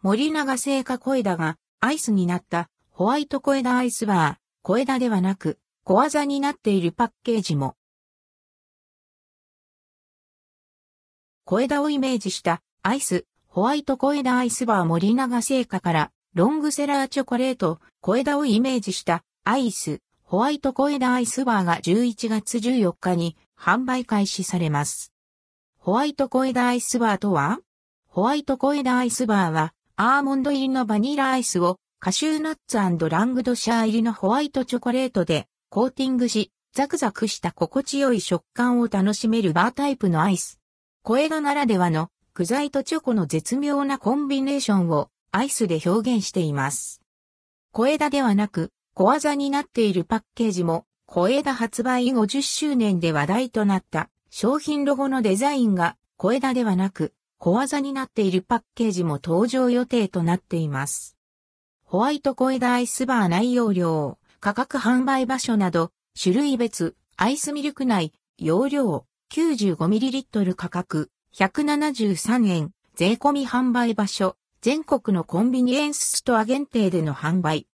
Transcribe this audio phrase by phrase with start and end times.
[0.00, 7.74] 森永製菓小枝がアイスになったホワイト小枝アイスバー、小枝ではなく小技になっているパッケージも。
[11.44, 25.12] 小枝をイメージしたアイス、ホワイト小枝アイスバー森永製菓からロングセラーチョコレート、小枝をイメージしたアイス、ホワイト小枝アイスバーが11月14日に販売開始されます。
[25.76, 27.58] ホワイト小枝アイスバーとは
[28.06, 32.88] ホワイト小枝アイスバーはアーモンド入りのバニラアイスをカシューナッツラ
[33.24, 40.60] ングドシャー入りのホワイトチョコレートでコーティングし、ザクザクした心地よい食感を楽しめるバータイプのアイス。
[41.02, 47.02] 小枝ならではの具材とチョコの絶妙なコンビネーションをアイスで表現しています。
[47.72, 61.16] 小枝ではなく小技になっているパッケージも小枝発売50周年で話題となった商品ロゴのデザインが小枝ではなく小技になっているパッケージも登場予定となっています。
[61.84, 77.66] ホワイト小枝アイスバー内容量、価格販売場所など、種類別、アイスミルク内、容量、95ml 価格、173円、税込み販売場所、全国のコンビニエンスストア限定での販売。